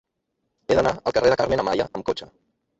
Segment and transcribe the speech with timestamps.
[0.71, 2.33] He d'anar al carrer de Carmen Amaya amb cotxe.